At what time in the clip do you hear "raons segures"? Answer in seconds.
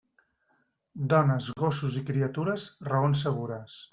2.91-3.79